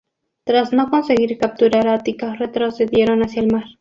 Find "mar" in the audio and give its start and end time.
3.51-3.65